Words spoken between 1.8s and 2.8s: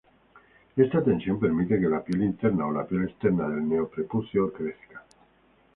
la piel interna o